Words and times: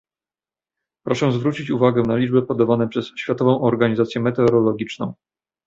Proszę 1.05 1.31
zwrócić 1.31 1.69
uwagę 1.69 2.01
na 2.01 2.15
liczby 2.15 2.41
podawane 2.43 2.87
przez 2.87 3.11
Światową 3.17 3.61
Organizację 3.61 4.21
Meteorologiczną 4.21 5.13